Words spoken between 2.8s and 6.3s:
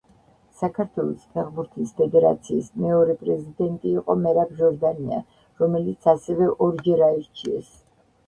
მეორე პრეზიდენტი იყო მერაბ ჟორდანია, რომელიც